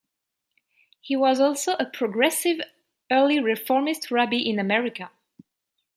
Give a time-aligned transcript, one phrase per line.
[0.99, 2.59] He was also a progressive,
[3.11, 5.11] early reformist rabbi in America.